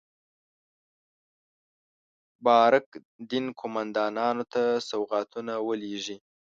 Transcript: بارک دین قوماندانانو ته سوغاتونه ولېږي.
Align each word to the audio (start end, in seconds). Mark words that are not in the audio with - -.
بارک 2.45 2.87
دین 3.29 3.45
قوماندانانو 3.59 4.43
ته 4.53 4.61
سوغاتونه 4.89 5.53
ولېږي. 5.67 6.17